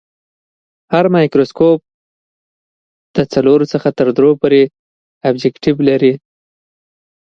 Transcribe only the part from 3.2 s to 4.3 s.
څلور تر